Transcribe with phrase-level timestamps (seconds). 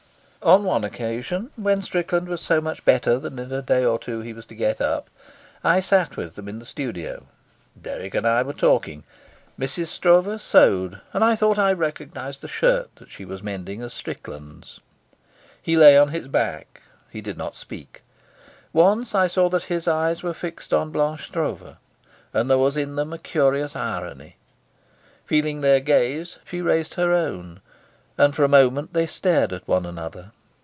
[0.43, 4.21] On one occasion, when Strickland was so much better that in a day or two
[4.21, 5.07] he was to get up,
[5.63, 7.27] I sat with them in the studio.
[7.79, 9.03] Dirk and I were talking.
[9.59, 9.85] Mrs.
[9.89, 14.79] Stroeve sewed, and I thought I recognised the shirt she was mending as Strickland's.
[15.61, 16.81] He lay on his back;
[17.11, 18.01] he did not speak.
[18.73, 21.75] Once I saw that his eyes were fixed on Blanche Stroeve,
[22.33, 24.37] and there was in them a curious irony.
[25.23, 27.61] Feeling their gaze, she raised her own,
[28.17, 30.31] and for a moment they stared at one another.